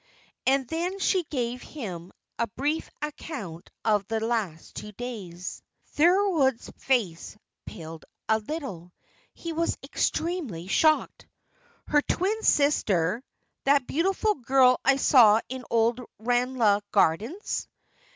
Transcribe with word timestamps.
And 0.47 0.67
then 0.67 0.97
she 0.97 1.21
gave 1.25 1.61
him 1.61 2.11
a 2.39 2.47
brief 2.47 2.89
account 3.03 3.69
of 3.85 4.07
the 4.07 4.19
last 4.19 4.73
two 4.73 4.93
days. 4.93 5.61
Thorold's 5.93 6.71
face 6.79 7.37
paled 7.67 8.05
a 8.27 8.39
little. 8.39 8.93
He 9.35 9.53
was 9.53 9.77
extremely 9.83 10.65
shocked. 10.65 11.27
"Her 11.87 12.01
twin 12.01 12.41
sister 12.41 13.21
that 13.65 13.85
beautiful 13.85 14.33
girl 14.33 14.79
I 14.83 14.95
saw 14.95 15.39
in 15.49 15.65
Old 15.69 16.01
Ranelagh 16.17 16.81
gardens?" 16.91 17.67